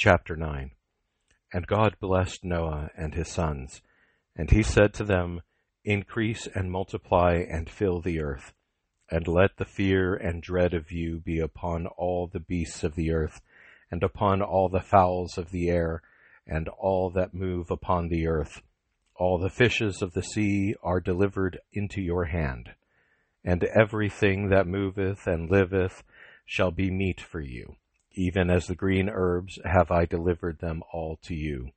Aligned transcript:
Chapter 0.00 0.36
9 0.36 0.70
And 1.52 1.66
God 1.66 1.96
blessed 1.98 2.44
Noah 2.44 2.88
and 2.96 3.14
his 3.14 3.26
sons, 3.26 3.82
and 4.36 4.48
he 4.48 4.62
said 4.62 4.94
to 4.94 5.02
them, 5.02 5.40
Increase 5.82 6.46
and 6.46 6.70
multiply 6.70 7.44
and 7.50 7.68
fill 7.68 8.00
the 8.00 8.20
earth, 8.20 8.52
and 9.10 9.26
let 9.26 9.56
the 9.56 9.64
fear 9.64 10.14
and 10.14 10.40
dread 10.40 10.72
of 10.72 10.92
you 10.92 11.18
be 11.18 11.40
upon 11.40 11.88
all 11.88 12.28
the 12.28 12.38
beasts 12.38 12.84
of 12.84 12.94
the 12.94 13.10
earth, 13.10 13.40
and 13.90 14.04
upon 14.04 14.40
all 14.40 14.68
the 14.68 14.78
fowls 14.78 15.36
of 15.36 15.50
the 15.50 15.68
air, 15.68 16.00
and 16.46 16.68
all 16.68 17.10
that 17.10 17.34
move 17.34 17.68
upon 17.68 18.06
the 18.06 18.28
earth. 18.28 18.62
All 19.16 19.36
the 19.36 19.50
fishes 19.50 20.00
of 20.00 20.12
the 20.12 20.22
sea 20.22 20.76
are 20.80 21.00
delivered 21.00 21.58
into 21.72 22.00
your 22.00 22.26
hand, 22.26 22.70
and 23.42 23.64
everything 23.64 24.48
that 24.50 24.68
moveth 24.68 25.26
and 25.26 25.50
liveth 25.50 26.04
shall 26.44 26.70
be 26.70 26.88
meat 26.88 27.20
for 27.20 27.40
you 27.40 27.74
even 28.18 28.50
as 28.50 28.66
the 28.66 28.74
green 28.74 29.08
herbs 29.08 29.60
have 29.64 29.92
I 29.92 30.04
delivered 30.04 30.58
them 30.58 30.82
all 30.92 31.16
to 31.22 31.36
you. 31.36 31.70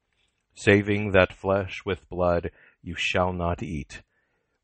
Saving 0.55 1.11
that 1.11 1.31
flesh 1.31 1.83
with 1.85 2.09
blood 2.09 2.49
you 2.81 2.95
shall 2.97 3.31
not 3.31 3.61
eat. 3.61 4.01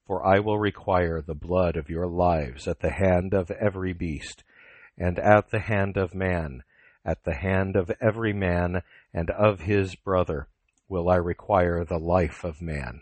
For 0.07 0.25
I 0.25 0.39
will 0.39 0.57
require 0.57 1.21
the 1.21 1.35
blood 1.35 1.77
of 1.77 1.87
your 1.87 2.07
lives 2.07 2.67
at 2.67 2.79
the 2.79 2.89
hand 2.89 3.35
of 3.35 3.51
every 3.51 3.93
beast, 3.93 4.43
and 4.97 5.19
at 5.19 5.51
the 5.51 5.59
hand 5.59 5.97
of 5.97 6.15
man, 6.15 6.63
at 7.05 7.23
the 7.25 7.35
hand 7.35 7.75
of 7.75 7.91
every 8.01 8.33
man, 8.33 8.81
and 9.13 9.29
of 9.29 9.61
his 9.61 9.93
brother 9.93 10.47
will 10.89 11.07
I 11.07 11.17
require 11.17 11.85
the 11.85 11.99
life 11.99 12.43
of 12.43 12.59
man. 12.59 13.01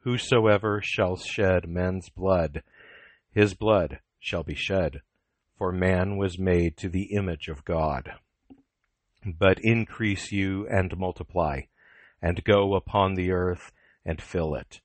Whosoever 0.00 0.80
shall 0.82 1.16
shed 1.16 1.68
men's 1.68 2.08
blood, 2.08 2.62
his 3.30 3.52
blood 3.52 4.00
shall 4.18 4.42
be 4.42 4.54
shed 4.54 5.02
for 5.56 5.72
man 5.72 6.16
was 6.16 6.38
made 6.38 6.76
to 6.76 6.88
the 6.88 7.14
image 7.14 7.48
of 7.48 7.64
God. 7.64 8.14
But 9.24 9.58
increase 9.62 10.32
you 10.32 10.66
and 10.68 10.96
multiply, 10.98 11.62
and 12.20 12.44
go 12.44 12.74
upon 12.74 13.14
the 13.14 13.30
earth 13.30 13.72
and 14.04 14.20
fill 14.20 14.54
it. 14.54 14.80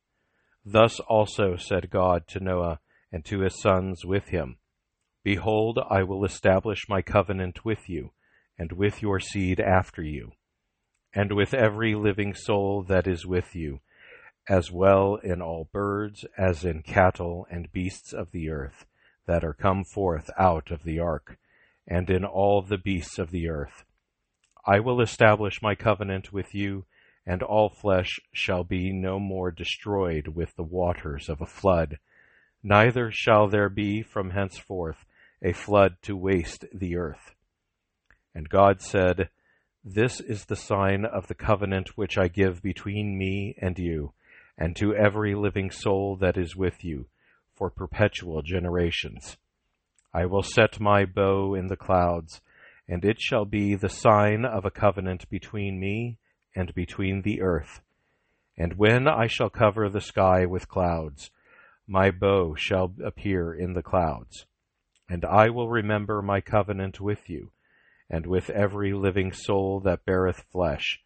Thus 0.66 1.00
also 1.02 1.56
said 1.58 1.90
God 1.90 2.28
to 2.30 2.40
Noah 2.40 2.80
and 3.12 3.26
to 3.26 3.40
his 3.40 3.60
sons 3.60 4.06
with 4.06 4.30
him 4.30 4.58
Behold, 5.24 5.80
I 5.90 6.04
will 6.04 6.24
establish 6.24 6.88
my 6.88 7.02
covenant 7.02 7.66
with 7.66 7.90
you, 7.90 8.12
and 8.58 8.72
with 8.72 9.02
your 9.02 9.20
seed 9.20 9.60
after 9.60 10.02
you, 10.02 10.32
and 11.14 11.34
with 11.34 11.54
every 11.54 11.94
living 11.94 12.34
soul 12.34 12.84
that 12.84 13.06
is 13.06 13.26
with 13.26 13.54
you, 13.54 13.82
as 14.48 14.72
well 14.72 15.16
in 15.16 15.42
all 15.42 15.70
birds 15.74 16.26
as 16.38 16.64
in 16.64 16.84
cattle 16.84 17.46
and 17.52 17.72
beasts 17.72 18.14
of 18.14 18.32
the 18.32 18.50
earth 18.50 18.86
that 19.30 19.44
are 19.44 19.54
come 19.54 19.84
forth 19.84 20.32
out 20.40 20.72
of 20.72 20.82
the 20.84 21.00
ark, 21.00 21.38
and 21.88 22.10
in 22.10 22.26
all 22.26 22.64
the 22.64 22.80
beasts 22.80 23.20
of 23.20 23.30
the 23.30 23.48
earth. 23.48 23.84
I 24.66 24.80
will 24.80 25.02
establish 25.02 25.62
my 25.62 25.76
covenant 25.76 26.34
with 26.34 26.56
you, 26.56 26.86
and 27.28 27.44
all 27.44 27.70
flesh 27.70 28.20
shall 28.34 28.64
be 28.64 28.92
no 28.92 29.20
more 29.20 29.52
destroyed 29.52 30.30
with 30.30 30.56
the 30.56 30.64
waters 30.64 31.30
of 31.30 31.42
a 31.42 31.46
flood, 31.46 32.00
neither 32.64 33.12
shall 33.12 33.48
there 33.48 33.70
be 33.70 34.02
from 34.02 34.32
henceforth 34.32 35.06
a 35.44 35.54
flood 35.54 35.98
to 36.02 36.18
waste 36.18 36.66
the 36.74 36.96
earth. 36.96 37.36
And 38.34 38.50
God 38.50 38.82
said, 38.82 39.30
This 39.84 40.20
is 40.20 40.46
the 40.46 40.56
sign 40.56 41.06
of 41.06 41.28
the 41.28 41.36
covenant 41.36 41.90
which 41.96 42.18
I 42.18 42.30
give 42.30 42.64
between 42.64 43.16
me 43.16 43.54
and 43.62 43.78
you, 43.78 44.14
and 44.58 44.76
to 44.78 44.96
every 44.96 45.36
living 45.36 45.70
soul 45.70 46.16
that 46.16 46.36
is 46.36 46.56
with 46.56 46.84
you 46.84 47.06
for 47.60 47.70
perpetual 47.70 48.42
generations. 48.42 49.38
I 50.14 50.26
will 50.26 50.44
set 50.44 50.80
my 50.80 51.06
bow 51.06 51.54
in 51.54 51.68
the 51.68 51.76
clouds, 51.76 52.42
and 52.88 53.04
it 53.04 53.20
shall 53.20 53.46
be 53.46 53.76
the 53.76 53.90
sign 53.90 54.46
of 54.46 54.66
a 54.66 54.72
covenant 54.72 55.30
between 55.30 55.78
me 55.80 56.18
and 56.56 56.74
between 56.74 57.22
the 57.22 57.42
earth. 57.42 57.82
And 58.58 58.78
when 58.78 59.08
I 59.08 59.28
shall 59.28 59.50
cover 59.50 59.90
the 59.90 60.02
sky 60.02 60.46
with 60.46 60.70
clouds, 60.70 61.32
my 61.86 62.12
bow 62.12 62.56
shall 62.56 62.94
appear 63.04 63.54
in 63.54 63.74
the 63.74 63.84
clouds. 63.84 64.46
And 65.10 65.26
I 65.26 65.50
will 65.50 65.70
remember 65.70 66.22
my 66.22 66.40
covenant 66.40 67.02
with 67.02 67.30
you, 67.30 67.52
and 68.10 68.26
with 68.26 68.50
every 68.50 68.94
living 68.94 69.34
soul 69.34 69.82
that 69.82 70.06
beareth 70.06 70.46
flesh. 70.52 71.02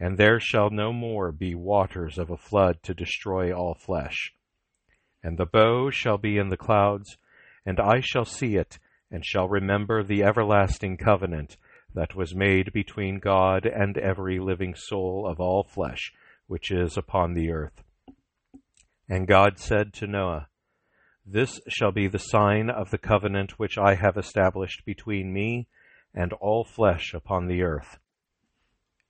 And 0.00 0.18
there 0.18 0.40
shall 0.40 0.70
no 0.70 0.92
more 0.92 1.30
be 1.30 1.54
waters 1.54 2.18
of 2.18 2.30
a 2.30 2.36
flood 2.36 2.82
to 2.82 2.94
destroy 2.94 3.52
all 3.52 3.74
flesh. 3.74 4.34
And 5.24 5.38
the 5.38 5.46
bow 5.46 5.88
shall 5.88 6.18
be 6.18 6.36
in 6.36 6.50
the 6.50 6.56
clouds, 6.58 7.16
and 7.64 7.80
I 7.80 8.00
shall 8.00 8.26
see 8.26 8.56
it, 8.56 8.78
and 9.10 9.24
shall 9.24 9.48
remember 9.48 10.02
the 10.02 10.22
everlasting 10.22 10.98
covenant 10.98 11.56
that 11.94 12.14
was 12.14 12.34
made 12.34 12.74
between 12.74 13.20
God 13.20 13.64
and 13.64 13.96
every 13.96 14.38
living 14.38 14.74
soul 14.74 15.26
of 15.26 15.40
all 15.40 15.64
flesh 15.64 16.12
which 16.46 16.70
is 16.70 16.98
upon 16.98 17.32
the 17.32 17.50
earth. 17.50 17.82
And 19.08 19.26
God 19.26 19.58
said 19.58 19.94
to 19.94 20.06
Noah, 20.06 20.48
This 21.24 21.58
shall 21.68 21.90
be 21.90 22.06
the 22.06 22.18
sign 22.18 22.68
of 22.68 22.90
the 22.90 22.98
covenant 22.98 23.58
which 23.58 23.78
I 23.78 23.94
have 23.94 24.18
established 24.18 24.84
between 24.84 25.32
me 25.32 25.68
and 26.12 26.34
all 26.34 26.64
flesh 26.64 27.14
upon 27.14 27.46
the 27.46 27.62
earth. 27.62 27.98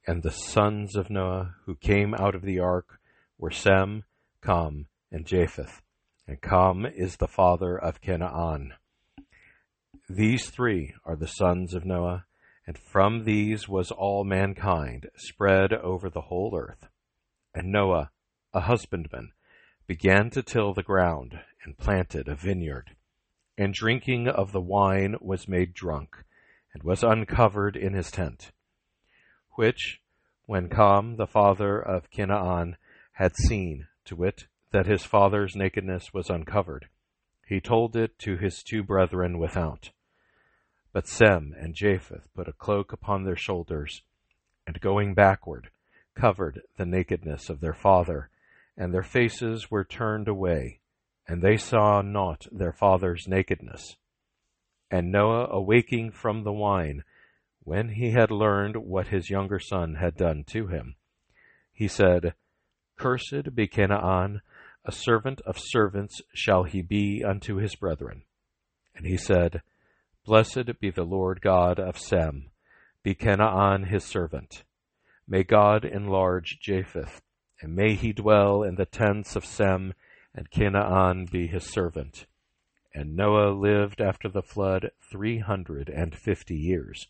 And 0.06 0.22
the 0.22 0.30
sons 0.30 0.94
of 0.94 1.10
Noah 1.10 1.56
who 1.66 1.74
came 1.74 2.14
out 2.14 2.36
of 2.36 2.42
the 2.42 2.60
ark 2.60 3.00
were 3.36 3.50
Sem, 3.50 4.04
Ham, 4.44 4.86
and 5.10 5.26
Japheth. 5.26 5.82
And 6.26 6.38
Ham 6.42 6.86
is 6.86 7.16
the 7.16 7.28
father 7.28 7.78
of 7.78 8.00
Canaan. 8.00 8.74
These 10.08 10.48
three 10.50 10.94
are 11.04 11.16
the 11.16 11.28
sons 11.28 11.74
of 11.74 11.84
Noah, 11.84 12.24
and 12.66 12.78
from 12.78 13.24
these 13.24 13.68
was 13.68 13.90
all 13.90 14.24
mankind 14.24 15.10
spread 15.16 15.72
over 15.72 16.08
the 16.08 16.22
whole 16.22 16.56
earth. 16.56 16.88
And 17.54 17.70
Noah, 17.70 18.10
a 18.54 18.60
husbandman, 18.60 19.32
began 19.86 20.30
to 20.30 20.42
till 20.42 20.72
the 20.72 20.82
ground 20.82 21.40
and 21.62 21.76
planted 21.76 22.26
a 22.26 22.34
vineyard. 22.34 22.96
And 23.58 23.74
drinking 23.74 24.28
of 24.28 24.52
the 24.52 24.60
wine 24.60 25.16
was 25.20 25.46
made 25.46 25.74
drunk, 25.74 26.24
and 26.72 26.82
was 26.82 27.04
uncovered 27.04 27.76
in 27.76 27.92
his 27.92 28.10
tent. 28.10 28.50
Which, 29.56 30.00
when 30.46 30.70
Ham, 30.70 31.16
the 31.16 31.26
father 31.26 31.78
of 31.78 32.10
Canaan, 32.10 32.76
had 33.12 33.36
seen, 33.36 33.86
to 34.06 34.16
wit, 34.16 34.46
that 34.74 34.86
his 34.86 35.04
father's 35.04 35.54
nakedness 35.54 36.12
was 36.12 36.28
uncovered. 36.28 36.88
He 37.46 37.60
told 37.60 37.94
it 37.94 38.18
to 38.18 38.36
his 38.36 38.60
two 38.60 38.82
brethren 38.82 39.38
without. 39.38 39.90
But 40.92 41.06
Sem 41.06 41.54
and 41.56 41.76
Japheth 41.76 42.26
put 42.34 42.48
a 42.48 42.52
cloak 42.52 42.92
upon 42.92 43.22
their 43.22 43.36
shoulders, 43.36 44.02
and 44.66 44.80
going 44.80 45.14
backward, 45.14 45.70
covered 46.16 46.60
the 46.76 46.86
nakedness 46.86 47.48
of 47.48 47.60
their 47.60 47.72
father, 47.72 48.30
and 48.76 48.92
their 48.92 49.04
faces 49.04 49.70
were 49.70 49.84
turned 49.84 50.26
away, 50.26 50.80
and 51.28 51.41
they 51.41 51.56
saw 51.56 52.02
not 52.02 52.44
their 52.50 52.72
father's 52.72 53.28
nakedness. 53.28 53.94
And 54.91 55.12
Noah, 55.12 55.46
awaking 55.52 56.10
from 56.10 56.42
the 56.42 56.52
wine, 56.52 57.04
when 57.62 57.91
he 57.91 58.10
had 58.10 58.32
learned 58.32 58.74
what 58.78 59.06
his 59.06 59.30
younger 59.30 59.60
son 59.60 59.94
had 59.94 60.16
done 60.16 60.42
to 60.48 60.66
him, 60.66 60.96
he 61.72 61.86
said, 61.86 62.34
Cursed 62.96 63.54
be 63.54 63.68
Canaan, 63.68 64.41
a 64.84 64.93
servant 64.93 65.41
of 65.47 65.56
servants 65.59 66.21
shall 66.34 66.65
he 66.65 66.83
be 66.83 67.25
unto 67.25 67.56
his 67.56 67.75
brethren. 67.75 68.22
And 68.95 69.06
he 69.06 69.17
said, 69.17 69.62
Blessed 70.25 70.81
be 70.81 70.91
the 70.91 71.05
Lord 71.05 71.41
God 71.41 71.78
of 71.78 71.99
Sem, 71.99 72.50
be 73.03 73.15
Canaan 73.15 73.84
his 73.84 74.05
servant. 74.05 74.65
May 75.27 75.43
God 75.43 75.84
enlarge 75.84 76.59
Japheth, 76.61 77.22
and 77.61 77.75
may 77.75 77.95
he 77.95 78.12
dwell 78.12 78.62
in 78.62 78.75
the 78.75 78.87
tents 78.87 79.37
of 79.37 79.45
Sem, 79.45 79.95
and 80.34 80.50
Canaan 80.50 81.27
be 81.31 81.47
his 81.47 81.65
servant. 81.65 82.27
And 82.95 83.16
Noah 83.16 83.53
lived 83.53 84.01
after 84.01 84.28
the 84.28 84.43
flood 84.43 84.91
three 85.11 85.39
hundred 85.39 85.89
and 85.89 86.15
fifty 86.15 86.56
years. 86.56 87.09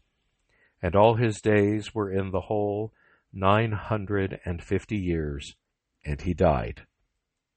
And 0.81 0.95
all 0.95 1.17
his 1.17 1.41
days 1.41 1.95
were 1.95 2.11
in 2.11 2.31
the 2.31 2.43
whole 2.43 2.93
nine 3.33 3.73
hundred 3.73 4.41
and 4.45 4.63
fifty 4.63 4.97
years, 4.97 5.57
and 6.05 6.21
he 6.21 6.35
died. 6.35 6.83